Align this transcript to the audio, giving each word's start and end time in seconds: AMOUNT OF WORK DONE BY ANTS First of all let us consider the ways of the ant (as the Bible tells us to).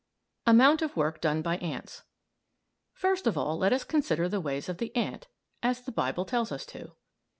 AMOUNT 0.47 0.81
OF 0.81 0.97
WORK 0.97 1.21
DONE 1.21 1.43
BY 1.43 1.57
ANTS 1.57 2.01
First 2.91 3.27
of 3.27 3.37
all 3.37 3.55
let 3.59 3.71
us 3.71 3.83
consider 3.83 4.27
the 4.27 4.41
ways 4.41 4.67
of 4.67 4.79
the 4.79 4.91
ant 4.95 5.27
(as 5.61 5.81
the 5.81 5.91
Bible 5.91 6.25
tells 6.25 6.51
us 6.51 6.65
to). 6.65 6.93